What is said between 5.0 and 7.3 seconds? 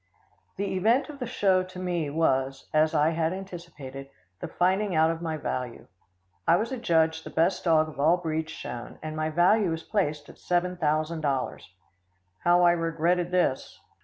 of my value. I was adjudged the